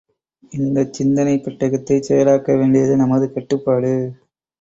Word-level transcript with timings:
இந்தச் 0.51 0.93
சிந்தனைப் 0.93 1.43
பெட்டகத்தைச் 1.43 2.07
செயலாக்க 2.07 2.55
வேண்டியது 2.57 2.95
நமது 2.95 3.27
கடப்பாடு. 3.33 3.93